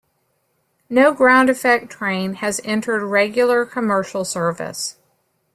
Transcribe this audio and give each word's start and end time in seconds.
No 0.89 1.13
ground 1.13 1.47
effect 1.51 1.91
train 1.91 2.33
has 2.41 2.59
entered 2.63 3.03
regular 3.03 3.65
commercial 3.67 4.25
service. 4.25 4.97